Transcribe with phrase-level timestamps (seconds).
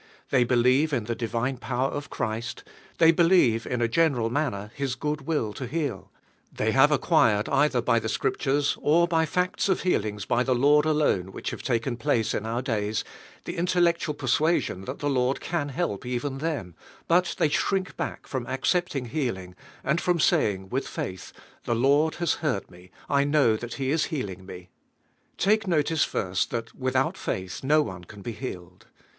[0.31, 2.63] They believe in the divine power of Christ,
[2.97, 3.87] they believe in a.
[3.87, 6.09] general man ner His good will to heal;
[6.51, 10.55] they have ac quired, either by the Scriptures, or by facts of healings by the
[10.55, 13.03] Lord alone which have taken place in OUT days,
[13.45, 16.73] the intel lectual persuasion that the Lord can help even them,
[17.07, 21.31] but they shrink back from ac cepting healing, and from saying with faith,
[21.65, 24.69] "The Lord has heard me, I know that He is healing me."
[25.37, 28.87] Take notice first, that without faith no one can be healed.